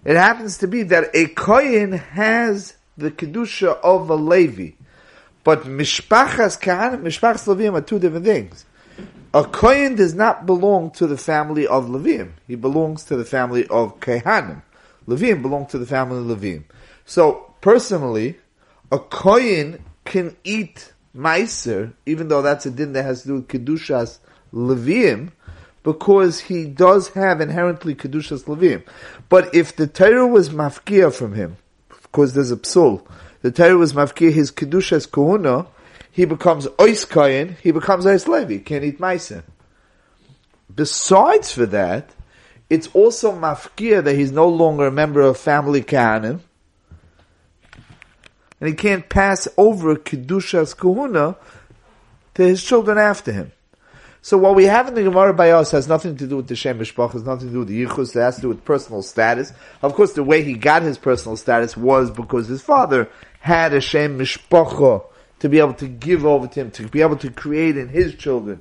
It 0.04 0.16
happens 0.16 0.58
to 0.58 0.68
be 0.68 0.84
that 0.84 1.10
a 1.12 1.26
Kohen 1.26 1.92
has 1.92 2.76
the 2.96 3.10
Kedusha 3.10 3.80
of 3.82 4.08
a 4.08 4.14
Levi. 4.14 4.76
But 5.42 5.64
Mishpachas 5.64 6.60
Kahanim, 6.60 7.02
Mishpachas 7.02 7.52
Levim 7.52 7.74
are 7.74 7.80
two 7.80 7.98
different 7.98 8.24
things. 8.24 8.64
A 9.34 9.44
Kohen 9.44 9.96
does 9.96 10.14
not 10.14 10.46
belong 10.46 10.92
to 10.92 11.08
the 11.08 11.18
family 11.18 11.66
of 11.66 11.86
Levim. 11.86 12.34
He 12.46 12.54
belongs 12.54 13.02
to 13.04 13.16
the 13.16 13.24
family 13.24 13.66
of 13.66 13.98
Kahanim. 13.98 14.62
Levim 15.08 15.42
belong 15.42 15.66
to 15.66 15.78
the 15.78 15.86
family 15.86 16.18
of 16.18 16.38
Levim. 16.38 16.62
So, 17.04 17.52
personally, 17.60 18.38
a 18.92 19.00
Kohen 19.00 19.84
can 20.04 20.36
eat 20.44 20.92
Meiser, 21.16 21.92
even 22.04 22.28
though 22.28 22.42
that's 22.42 22.66
a 22.66 22.70
din 22.70 22.92
that 22.92 23.04
has 23.04 23.23
to 23.23 23.28
do 23.28 23.35
with 23.37 23.49
Kedushas 23.49 24.18
Levim, 24.52 25.30
because 25.82 26.40
he 26.40 26.66
does 26.66 27.08
have 27.11 27.40
inherently 27.40 27.94
Kedushas 27.94 28.44
Levim. 28.44 28.82
But 29.28 29.54
if 29.54 29.75
the 29.75 29.87
Torah 29.87 30.26
was 30.26 30.50
mafkia 30.50 31.14
from 31.14 31.35
him, 31.35 31.56
because 31.88 32.35
there's 32.35 32.52
a 32.52 32.56
psul, 32.56 33.06
the 33.42 33.50
Torah 33.50 33.76
was 33.76 33.92
mafkia 33.92 34.32
his 34.32 34.50
Kedushas 34.50 35.08
Kohuna, 35.08 35.66
he 36.11 36.25
becomes 36.25 36.66
Ois 36.78 37.06
Kayin, 37.06 37.56
he 37.58 37.70
becomes 37.70 38.04
Ois 38.04 38.26
Levi, 38.26 38.62
can't 38.62 38.85
eat 38.85 38.99
Meiser. 38.99 39.42
Besides 40.75 41.52
for 41.52 41.66
that, 41.66 42.11
it's 42.68 42.88
also 42.88 43.32
mafkia 43.32 44.02
that 44.02 44.16
he's 44.16 44.32
no 44.32 44.49
longer 44.49 44.88
a 44.88 44.92
member 44.92 45.20
of 45.20 45.38
family 45.38 45.82
Kahanim, 45.82 46.40
and 48.60 48.68
he 48.68 48.75
can't 48.75 49.08
pass 49.08 49.48
over 49.56 49.96
Kedushas 49.96 50.76
Kahuna 50.76 51.36
to 52.34 52.42
his 52.42 52.62
children 52.62 52.98
after 52.98 53.32
him. 53.32 53.52
So 54.22 54.36
what 54.36 54.56
we 54.56 54.64
have 54.64 54.88
in 54.88 54.94
the 54.94 55.04
Gemara 55.04 55.32
by 55.34 55.50
us 55.52 55.70
has 55.70 55.86
nothing 55.86 56.16
to 56.16 56.26
do 56.26 56.38
with 56.38 56.48
the 56.48 56.56
Shem 56.56 56.80
Mishpach, 56.80 57.12
has 57.12 57.22
nothing 57.22 57.46
to 57.46 57.52
do 57.52 57.58
with 57.60 57.68
the 57.68 57.84
Yichus, 57.84 58.16
it 58.16 58.20
has 58.20 58.36
to 58.36 58.42
do 58.42 58.48
with 58.48 58.64
personal 58.64 59.02
status. 59.02 59.52
Of 59.82 59.94
course, 59.94 60.14
the 60.14 60.25
way 60.25 60.42
he 60.42 60.54
got 60.54 60.82
his 60.82 60.98
personal 60.98 61.36
status 61.36 61.76
was 61.76 62.10
because 62.10 62.48
his 62.48 62.60
father 62.60 63.08
had 63.38 63.72
a 63.72 63.80
Shem 63.80 64.18
Mishpacha 64.18 65.04
to 65.38 65.48
be 65.48 65.60
able 65.60 65.75
to 65.75 65.86
give 65.86 66.26
over 66.26 66.48
to 66.48 66.60
him, 66.60 66.70
to 66.72 66.88
be 66.88 67.02
able 67.02 67.16
to 67.18 67.30
create 67.30 67.76
in 67.76 67.88
his 67.88 68.16
children 68.16 68.60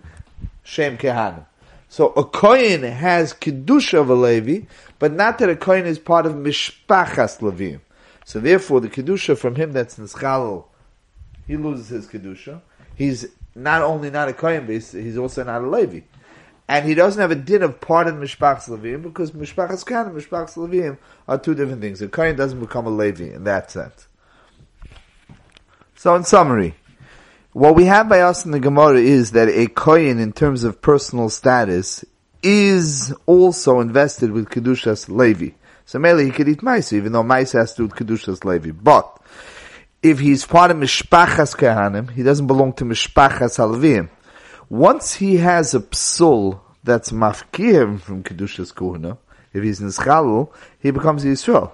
Shem 0.63 0.97
Kehanim. 0.97 1.45
So 1.89 2.09
a 2.09 2.23
Kohen 2.23 2.83
has 2.83 3.33
Kedusha 3.33 4.01
of 4.01 4.09
a 4.09 4.15
Levi, 4.15 4.67
but 4.99 5.13
not 5.13 5.39
that 5.39 5.49
a 5.49 5.55
Kohen 5.55 5.87
is 5.87 5.97
part 5.97 6.25
of 6.25 6.33
Mishpachas 6.33 7.39
Levim. 7.39 7.79
So 8.25 8.39
therefore, 8.39 8.81
the 8.81 8.89
kedusha 8.89 9.37
from 9.37 9.55
him 9.55 9.71
that's 9.71 9.97
nischalel, 9.97 10.65
he 11.47 11.55
loses 11.57 11.89
his 11.89 12.07
kedusha. 12.07 12.59
He's 12.95 13.27
not 13.53 13.83
only 13.83 14.09
not 14.09 14.27
a 14.27 14.33
kohen, 14.33 14.67
he's 14.67 15.17
also 15.17 15.43
not 15.43 15.61
a 15.61 15.69
levi, 15.69 16.01
and 16.67 16.87
he 16.87 16.95
doesn't 16.95 17.21
have 17.21 17.29
a 17.29 17.35
din 17.35 17.61
of 17.61 17.79
pardon 17.79 18.19
mishpachas 18.19 18.67
levim 18.67 19.03
because 19.03 19.31
mishpachas 19.31 19.85
kan 19.85 20.07
and 20.07 20.19
mishpachas 20.19 20.55
levim 20.55 20.97
are 21.27 21.37
two 21.37 21.53
different 21.53 21.81
things. 21.81 22.01
A 22.01 22.07
kohen 22.07 22.35
doesn't 22.35 22.59
become 22.59 22.87
a 22.87 22.89
levi 22.89 23.25
in 23.25 23.43
that 23.43 23.69
sense. 23.69 24.07
So, 25.93 26.15
in 26.15 26.23
summary, 26.23 26.75
what 27.53 27.75
we 27.75 27.85
have 27.85 28.09
by 28.09 28.21
us 28.21 28.43
in 28.43 28.51
the 28.51 28.59
Gemara 28.59 28.99
is 28.99 29.31
that 29.31 29.49
a 29.49 29.67
kohen, 29.67 30.19
in 30.19 30.33
terms 30.33 30.63
of 30.63 30.81
personal 30.81 31.29
status, 31.29 32.03
is 32.41 33.13
also 33.27 33.79
invested 33.81 34.31
with 34.31 34.49
kedushas 34.49 35.09
levi. 35.09 35.51
So 35.85 35.99
mainly 35.99 36.25
he 36.25 36.31
could 36.31 36.49
eat 36.49 36.63
mice, 36.63 36.93
even 36.93 37.11
though 37.11 37.23
mice 37.23 37.51
has 37.53 37.73
to 37.73 37.77
do 37.77 37.83
with 37.87 37.95
Kedushas 37.95 38.43
Levi. 38.43 38.71
But, 38.71 39.19
if 40.01 40.19
he's 40.19 40.45
part 40.45 40.71
of 40.71 40.77
Mishpachas 40.77 41.55
Kehanim, 41.55 42.11
he 42.11 42.23
doesn't 42.23 42.47
belong 42.47 42.73
to 42.73 42.85
Mishpachas 42.85 43.57
Halvim. 43.57 44.09
Once 44.69 45.15
he 45.15 45.37
has 45.37 45.73
a 45.73 45.79
psul 45.79 46.59
that's 46.83 47.11
mafkir 47.11 47.99
from 47.99 48.23
Kedushas 48.23 48.73
Kuhuna, 48.73 49.17
if 49.53 49.63
he's 49.63 49.79
Nischalul, 49.79 50.51
he 50.79 50.91
becomes 50.91 51.23
Yisrael. 51.23 51.71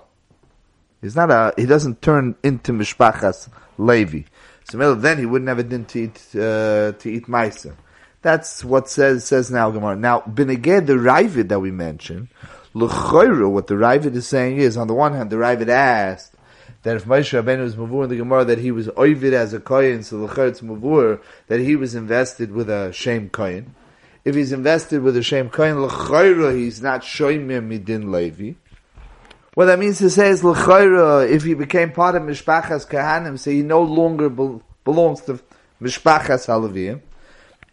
He's 1.02 1.16
not 1.16 1.32
a, 1.32 1.54
he 1.58 1.66
doesn't 1.66 2.02
turn 2.02 2.36
into 2.44 2.74
Mishpachas 2.74 3.50
Levi. 3.78 4.22
So 4.66 4.96
then 4.96 5.18
he 5.18 5.26
wouldn't 5.26 5.50
have 5.50 5.60
a 5.60 5.64
din 5.64 5.86
to 5.86 6.00
eat, 6.00 6.22
uh, 6.36 6.92
to 6.92 7.06
eat 7.06 7.26
Maisa. 7.26 7.76
That's 8.22 8.64
what 8.64 8.88
says, 8.88 9.26
says 9.26 9.50
now 9.50 9.72
Gemara. 9.72 9.96
Now, 9.96 10.22
Beneged, 10.22 10.86
the 10.86 10.94
Ravid 10.94 11.50
that 11.50 11.60
we 11.60 11.72
mentioned, 11.72 12.28
L'chayru, 12.74 13.50
what 13.50 13.68
the 13.68 13.74
Ravid 13.74 14.16
is 14.16 14.28
saying 14.28 14.58
is, 14.58 14.78
on 14.78 14.88
the 14.88 14.94
one 14.94 15.14
hand, 15.14 15.30
the 15.30 15.36
Ravid 15.36 15.68
asked 15.68 16.34
that 16.84 16.96
if 16.96 17.06
Moshe 17.06 17.42
Rabbeinu 17.42 17.64
was 17.64 17.76
mavur 17.76 18.04
in 18.06 18.10
the 18.10 18.16
Gemara, 18.16 18.46
that 18.46 18.60
he 18.60 18.72
was 18.72 18.88
oivid 18.90 19.34
as 19.34 19.54
a 19.54 19.60
kohen, 19.60 20.04
so 20.04 20.18
l'chayr 20.18 20.48
it's 20.48 20.62
mavur, 20.62 21.22
that 21.48 21.60
he 21.60 21.76
was 21.76 21.96
invested 21.96 22.52
with 22.52 22.70
a 22.70 22.92
shame 22.94 23.30
kohen. 23.30 23.76
If 24.24 24.36
he's 24.36 24.52
invested 24.52 25.02
with 25.02 25.18
a 25.18 25.24
shame 25.24 25.50
kohen, 25.50 25.82
l'chayru, 25.82 26.56
he's 26.56 26.82
not 26.82 27.02
shoymim 27.02 27.68
midin 27.68 28.12
levi. 28.12 28.54
What 29.54 29.66
that 29.66 29.80
means 29.80 29.98
to 29.98 30.10
say 30.10 30.30
is 30.30 30.44
l'chayra, 30.44 31.30
if 31.30 31.44
he 31.44 31.54
became 31.54 31.92
part 31.92 32.16
of 32.16 32.24
mishpachas 32.24 32.88
kahanim, 32.88 33.38
so 33.38 33.52
he 33.52 33.64
no 33.64 33.84
longer 33.84 34.30
be- 34.30 34.62
belongs 34.86 35.22
to 35.22 35.42
mishpachas 35.82 36.48
halavim. 36.48 37.02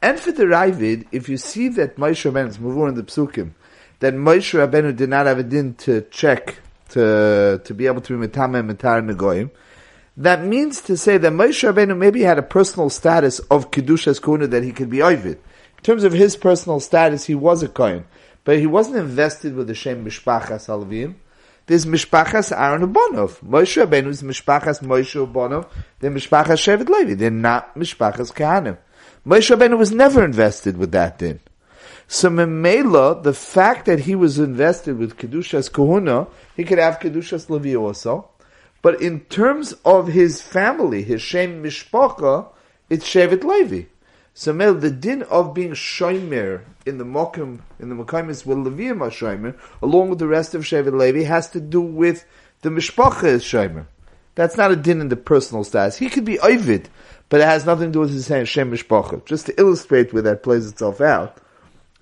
And 0.03 0.21
for 0.21 0.33
the 0.33 0.45
Ravid, 0.45 1.07
if 1.13 1.29
you 1.29 1.37
see 1.37 1.69
that 1.71 1.97
Moshe 1.97 2.31
Rabbeinu 2.31 2.49
is 2.49 2.59
mavur 2.59 2.89
in 2.89 2.95
the 2.95 3.05
psukim, 3.05 3.53
that 4.01 4.15
Moshe 4.15 4.59
Rabbeinu 4.59 4.95
did 4.95 5.09
not 5.09 5.27
have 5.27 5.39
a 5.39 5.43
din 5.43 5.75
to 5.75 6.03
check 6.11 6.61
to 6.91 7.61
to 7.65 7.75
be 7.75 7.87
able 7.87 8.01
to 8.03 8.19
be 8.19 8.27
mitame 8.27 8.71
mitar 8.71 9.05
negoyim. 9.05 9.51
That 10.17 10.45
means 10.45 10.81
to 10.83 10.97
say 10.97 11.19
that 11.19 11.33
Moshe 11.33 11.73
Rabbeinu 11.73 11.97
maybe 11.97 12.23
had 12.23 12.39
a 12.39 12.43
personal 12.43 12.91
status 12.91 13.39
of 13.39 13.71
kedushas 13.71 14.23
kuna 14.23 14.47
that 14.49 14.63
he 14.65 14.73
could 14.73 14.91
be 14.91 14.99
oivid. 14.99 15.39
In 15.79 15.85
terms 15.85 16.05
of 16.05 16.13
his 16.13 16.37
personal 16.37 16.81
status, 16.81 17.27
he 17.27 17.35
was 17.35 17.63
a 17.63 17.69
kohen, 17.69 18.05
but 18.45 18.59
he 18.59 18.67
wasn't 18.67 18.97
invested 18.97 19.55
with 19.55 19.69
the 19.69 19.75
shem 19.75 20.05
mishpachas 20.05 20.69
alvim. 20.69 21.15
There's 21.67 21.85
mishpachas 21.85 22.57
Aaron 22.57 22.93
Bonov. 22.93 23.41
Moshe 23.45 23.85
Rabbeinu 23.85 24.09
is 24.09 24.23
mishpachas 24.23 24.81
Moshe 24.81 25.33
Bonov. 25.33 25.69
They're 26.01 26.11
mishpachas 26.11 26.57
Shevet 26.57 26.89
Levi. 26.89 27.15
They're 27.15 27.31
not 27.31 27.75
mishpachas 27.75 28.33
Kehanim. 28.33 28.79
Moshe 29.27 29.55
Rabbeinu 29.55 29.77
was 29.77 29.93
never 29.93 30.25
invested 30.25 30.79
with 30.79 30.93
that 30.93 31.19
din. 31.19 31.41
So 32.11 32.31
Memela, 32.31 33.23
the 33.23 33.35
fact 33.35 33.85
that 33.85 34.01
he 34.01 34.15
was 34.15 34.39
invested 34.39 34.97
with 34.97 35.19
Kedushas 35.19 35.71
Kohuna, 35.71 36.27
he 36.57 36.65
could 36.65 36.79
have 36.79 37.01
Kedushas 37.01 37.51
Levi 37.51 37.77
also. 37.77 38.31
But 38.81 39.03
in 39.03 39.21
terms 39.27 39.75
of 39.85 40.09
his 40.09 40.41
family, 40.41 41.03
his 41.03 41.21
Shem 41.21 41.63
Mishpacha, 41.63 42.49
it's 42.89 43.07
Shevet 43.07 43.45
Levi. 43.45 43.89
So 44.33 44.55
Mel, 44.55 44.73
the 44.73 44.91
din 44.91 45.23
of 45.25 45.53
being 45.53 45.73
shomer 45.73 46.63
in 46.87 46.97
the 46.97 47.05
mokum 47.05 47.61
in 47.79 47.91
the 47.91 47.95
mokaimis 47.95 48.47
with 48.47 48.57
Levium 48.57 49.01
shomer, 49.11 49.55
along 49.83 50.09
with 50.09 50.19
the 50.19 50.29
rest 50.29 50.55
of 50.55 50.63
Shevet 50.63 50.99
Levi, 50.99 51.25
has 51.25 51.51
to 51.51 51.61
do 51.61 51.83
with 51.83 52.25
the 52.63 52.71
mishpacha 52.71 53.25
is 53.25 53.45
shomer. 53.45 53.85
That's 54.35 54.57
not 54.57 54.71
a 54.71 54.77
din 54.77 55.03
in 55.03 55.11
the 55.11 55.17
personal 55.17 55.63
status. 55.63 55.99
He 55.99 56.09
could 56.09 56.25
be 56.25 56.39
ovid, 56.39 56.89
but 57.29 57.43
it 57.43 57.45
has 57.45 57.67
nothing 57.67 57.89
to 57.89 57.93
do 57.93 58.01
with 58.01 58.13
his 58.13 58.29
Shem 58.49 58.71
mishpacha. 58.71 59.27
Just 59.27 59.45
to 59.47 59.61
illustrate 59.61 60.15
where 60.15 60.23
that 60.23 60.43
plays 60.43 60.69
itself 60.69 61.03
out, 61.03 61.43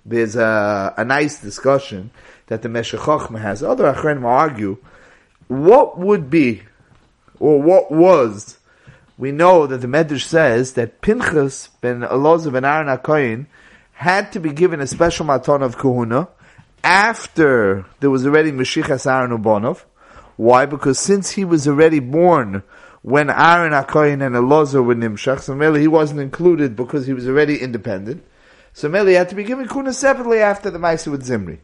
there's 0.07 0.35
a, 0.35 0.93
a 0.97 1.03
nice 1.03 1.41
discussion 1.41 2.11
that 2.47 2.61
the 2.61 2.69
Meshech 2.69 3.01
has. 3.01 3.61
Other 3.61 3.93
Achrenim 3.93 4.23
argue, 4.23 4.77
what 5.47 5.99
would 5.99 6.29
be, 6.29 6.63
or 7.39 7.61
what 7.61 7.91
was, 7.91 8.57
we 9.17 9.31
know 9.31 9.67
that 9.67 9.79
the 9.79 9.87
Medrash 9.87 10.23
says 10.23 10.73
that 10.73 11.01
Pinchas 11.01 11.69
ben 11.81 12.01
Elazar 12.01 12.53
ben 12.53 12.65
Aaron 12.65 12.87
HaKoyin 12.87 13.47
had 13.93 14.31
to 14.31 14.39
be 14.39 14.51
given 14.51 14.79
a 14.79 14.87
special 14.87 15.25
maton 15.25 15.61
of 15.61 15.77
kahuna 15.77 16.29
after 16.83 17.85
there 17.99 18.09
was 18.09 18.25
already 18.25 18.51
Mashiachas 18.51 19.11
Aaron 19.11 19.31
Ubonov. 19.37 19.83
Why? 20.37 20.67
Because 20.67 20.99
since 20.99 21.31
he 21.31 21.43
was 21.43 21.67
already 21.67 21.99
born 21.99 22.63
when 23.01 23.29
Aaron 23.29 23.73
HaKoyin 23.73 24.25
and 24.25 24.35
Elazar 24.35 24.85
were 24.85 24.95
Nimshach, 24.95 25.41
so 25.41 25.55
Mele 25.55 25.75
he 25.75 25.87
wasn't 25.87 26.19
included 26.21 26.75
because 26.75 27.07
he 27.07 27.13
was 27.13 27.27
already 27.27 27.57
independent. 27.57 28.23
So 28.77 28.87
Mele 28.87 29.13
had 29.15 29.29
to 29.29 29.35
be 29.35 29.43
given 29.43 29.67
kuna 29.67 29.91
separately 29.91 30.39
after 30.39 30.69
the 30.69 30.77
Maisa 30.77 31.09
with 31.09 31.23
Zimri. 31.23 31.59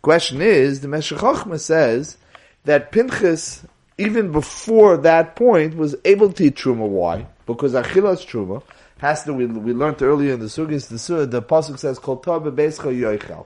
Question 0.00 0.40
is, 0.40 0.80
the 0.80 0.88
Meshech 0.88 1.58
says 1.58 2.16
that 2.64 2.90
Pinchas 2.90 3.66
even 4.00 4.32
before 4.32 4.96
that 4.96 5.36
point, 5.36 5.76
was 5.76 5.94
able 6.06 6.32
to 6.32 6.44
eat 6.44 6.56
truma. 6.56 6.88
Why? 6.88 7.26
Because 7.44 7.74
achilas 7.74 8.24
truma 8.26 8.62
has 8.98 9.24
to. 9.24 9.34
We, 9.34 9.44
we 9.44 9.74
learned 9.74 10.00
earlier 10.00 10.32
in 10.32 10.40
the 10.40 10.46
sugis. 10.46 10.88
The 10.88 11.26
the 11.26 11.42
pasuk 11.42 11.78
says 11.78 11.98
kol 11.98 12.16
tobe 12.16 12.56
beischa 12.56 12.90
yoichal. 12.98 13.44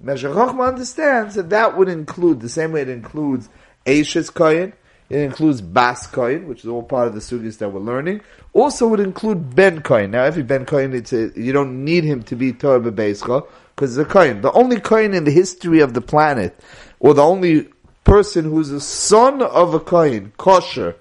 Meshach 0.00 0.36
understands 0.36 1.34
that 1.34 1.50
that 1.50 1.76
would 1.76 1.88
include 1.88 2.40
the 2.40 2.48
same 2.48 2.70
way 2.70 2.82
it 2.82 2.88
includes 2.88 3.48
Ashes 3.84 4.30
koyin. 4.30 4.74
It 5.10 5.18
includes 5.18 5.60
Bas 5.60 6.06
koyin, 6.06 6.46
which 6.46 6.60
is 6.60 6.66
all 6.66 6.82
part 6.82 7.08
of 7.08 7.14
the 7.14 7.20
sugis 7.20 7.58
that 7.58 7.70
we're 7.70 7.80
learning. 7.80 8.22
Also, 8.52 8.88
would 8.88 9.00
include 9.00 9.54
Ben 9.54 9.82
koyin. 9.82 10.10
Now, 10.10 10.24
every 10.24 10.42
Ben 10.42 10.64
koyin, 10.64 10.94
it's 10.94 11.12
a, 11.12 11.30
you 11.38 11.52
don't 11.52 11.84
need 11.84 12.04
him 12.04 12.22
to 12.24 12.36
be 12.36 12.52
Torah 12.52 12.80
bebeischa 12.80 13.46
because 13.74 13.96
a 13.98 14.04
koyin. 14.04 14.40
The 14.42 14.52
only 14.52 14.76
koyin 14.76 15.14
in 15.14 15.24
the 15.24 15.30
history 15.30 15.80
of 15.80 15.94
the 15.94 16.00
planet, 16.00 16.58
or 17.00 17.12
the 17.12 17.22
only 17.22 17.68
person 18.04 18.44
who's 18.44 18.70
a 18.70 18.80
son 18.80 19.42
of 19.42 19.74
a 19.74 19.80
kohen, 19.80 20.32
kosher, 20.38 20.96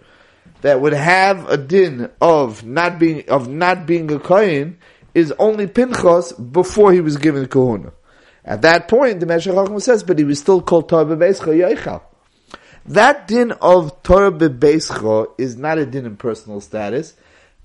that 0.61 0.81
would 0.81 0.93
have 0.93 1.49
a 1.49 1.57
din 1.57 2.09
of 2.21 2.65
not 2.65 2.99
being 2.99 3.27
of 3.29 3.49
not 3.49 3.85
being 3.85 4.11
a 4.11 4.19
kohen 4.19 4.77
is 5.13 5.31
only 5.37 5.67
Pinchas 5.67 6.31
before 6.33 6.91
he 6.91 7.01
was 7.01 7.17
given 7.17 7.47
kahuna. 7.47 7.91
At 8.45 8.61
that 8.63 8.87
point, 8.87 9.19
the 9.19 9.25
Meshach 9.25 9.81
says, 9.81 10.03
but 10.03 10.17
he 10.17 10.25
was 10.25 10.39
still 10.39 10.61
called 10.61 10.89
Torah 10.89 11.05
Bebeischa 11.05 11.47
Yoichal. 11.47 12.01
That 12.85 13.27
din 13.27 13.51
of 13.53 14.03
Torah 14.03 14.31
Bebeischa 14.31 15.27
is 15.37 15.55
not 15.55 15.77
a 15.77 15.85
din 15.85 16.05
in 16.05 16.17
personal 16.17 16.59
status 16.59 17.15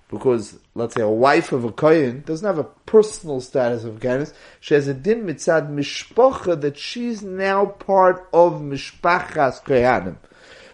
because 0.08 0.58
let's 0.74 0.94
say 0.94 1.02
a 1.02 1.08
wife 1.08 1.50
of 1.52 1.64
a 1.64 1.72
kohen 1.72 2.22
doesn't 2.24 2.46
have 2.46 2.58
a 2.58 2.64
personal 2.64 3.40
status 3.40 3.82
of 3.82 3.98
kohenis. 3.98 4.32
She 4.60 4.74
has 4.74 4.86
a 4.86 4.94
din 4.94 5.24
mitzad 5.24 5.70
mishpacha 5.70 6.60
that 6.60 6.78
she's 6.78 7.22
now 7.22 7.66
part 7.66 8.28
of 8.32 8.60
mishpachas 8.60 9.62
kohanim. 9.64 10.16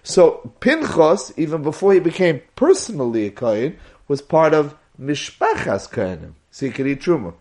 So 0.02 0.52
Pinchas, 0.60 1.32
even 1.38 1.62
before 1.62 1.94
he 1.94 2.00
became 2.00 2.42
personally 2.54 3.26
a 3.26 3.30
kohen, 3.30 3.78
was 4.08 4.20
part 4.20 4.52
of 4.52 4.76
mishpachas 5.00 5.88
kohanim. 5.88 6.34
So 6.50 6.66
he 6.66 6.72
could 6.72 6.86
eat 6.86 7.00
truma. 7.00 7.32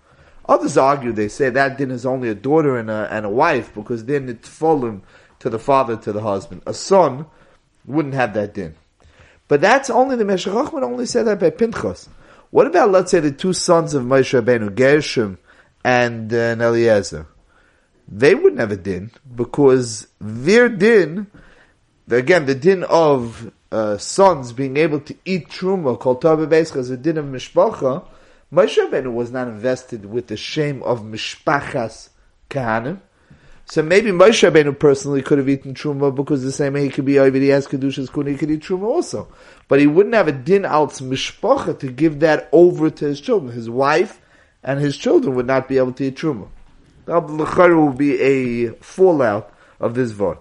Others 0.47 0.77
argue, 0.77 1.11
they 1.11 1.27
say 1.27 1.49
that 1.49 1.77
din 1.77 1.91
is 1.91 2.05
only 2.05 2.29
a 2.29 2.35
daughter 2.35 2.77
and 2.77 2.89
a, 2.89 3.07
and 3.11 3.25
a 3.25 3.29
wife 3.29 3.73
because 3.73 4.05
then 4.05 4.29
it's 4.29 4.47
fallen 4.47 5.01
to 5.43 5.49
the 5.49 5.59
father, 5.59 5.97
to 5.97 6.13
the 6.13 6.21
husband. 6.21 6.63
A 6.65 6.73
son 6.73 7.25
wouldn't 7.85 8.13
have 8.13 8.33
that 8.33 8.53
din. 8.53 8.75
But 9.49 9.59
that's 9.59 9.89
only 9.89 10.15
the 10.15 10.23
Meshach 10.23 10.71
would 10.71 10.83
only 10.83 11.05
say 11.05 11.21
that 11.21 11.41
by 11.41 11.49
Pinchas. 11.49 12.07
What 12.49 12.65
about, 12.65 12.91
let's 12.91 13.11
say, 13.11 13.19
the 13.19 13.31
two 13.31 13.51
sons 13.51 13.93
of 13.93 14.03
Moshe 14.03 14.41
Rabbeinu, 14.41 14.73
Gershom 14.73 15.37
and, 15.83 16.33
uh, 16.33 16.55
Eliezer? 16.57 17.27
They 18.07 18.35
wouldn't 18.35 18.61
have 18.61 18.71
a 18.71 18.77
din 18.77 19.11
because 19.35 20.07
their 20.21 20.69
din, 20.69 21.27
again, 22.09 22.45
the 22.45 22.55
din 22.55 22.85
of 22.85 23.51
uh, 23.69 23.97
sons 23.97 24.53
being 24.53 24.77
able 24.77 25.01
to 25.01 25.15
eat 25.25 25.49
truma 25.49 25.99
called 25.99 26.21
Torah 26.21 26.47
is 26.47 26.89
a 26.89 26.95
din 26.95 27.17
of 27.17 27.25
mishpacha. 27.25 28.05
Moshe 28.53 28.77
Rabbeinu 28.77 29.11
was 29.11 29.29
not 29.29 29.49
invested 29.49 30.05
with 30.05 30.27
the 30.27 30.37
shame 30.37 30.81
of 30.83 31.01
mishpachas 31.01 32.09
kahanim. 32.49 33.01
So 33.65 33.81
maybe 33.81 34.11
Moshe 34.11 34.49
Rabbeinu 34.49 34.77
personally 34.77 35.21
could 35.21 35.37
have 35.37 35.49
eaten 35.49 35.73
truma 35.73 36.13
because 36.13 36.43
the 36.43 36.51
same 36.51 36.73
way 36.73 36.83
he 36.83 36.89
could 36.89 37.05
be 37.05 37.17
over 37.17 37.37
he 37.37 37.47
has 37.47 37.67
kedushas 37.67 38.11
kun 38.11 38.27
he 38.27 38.35
could 38.35 38.51
eat 38.51 38.61
truma 38.61 38.83
also, 38.83 39.29
but 39.67 39.79
he 39.79 39.87
wouldn't 39.87 40.15
have 40.15 40.27
a 40.27 40.33
din 40.33 40.63
alts 40.63 41.01
mishpacha 41.01 41.79
to 41.79 41.91
give 41.91 42.19
that 42.19 42.49
over 42.51 42.89
to 42.89 43.05
his 43.05 43.21
children. 43.21 43.53
His 43.53 43.69
wife 43.69 44.19
and 44.63 44.79
his 44.79 44.97
children 44.97 45.35
would 45.35 45.47
not 45.47 45.67
be 45.67 45.77
able 45.77 45.93
to 45.93 46.05
eat 46.05 46.17
truma. 46.17 46.49
That 47.05 47.23
will 47.25 47.91
be 47.93 48.21
a 48.21 48.73
fallout 48.75 49.53
of 49.79 49.95
this 49.95 50.11
vod. 50.13 50.37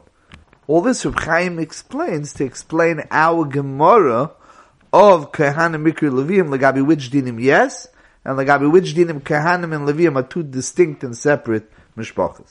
All 0.67 0.81
this 0.81 1.05
Reb 1.05 1.19
Chaim 1.21 1.59
explains 1.59 2.33
to 2.35 2.45
explain 2.45 3.03
our 3.11 3.45
Gemara 3.45 4.31
of 4.93 5.33
Kehanim 5.33 5.91
Mikri 5.91 6.11
Levium, 6.11 6.57
Lagabi 6.57 6.85
which 6.85 7.11
dinim 7.11 7.43
yes, 7.43 7.89
and 8.25 8.39
Lagabi 8.39 8.71
which 8.71 8.95
dinim 8.95 9.21
Kehanim 9.21 9.75
and 9.75 9.89
Levium 9.89 10.17
are 10.17 10.23
two 10.23 10.43
distinct 10.43 11.03
and 11.03 11.17
separate 11.17 11.69
mishpachas. 11.97 12.51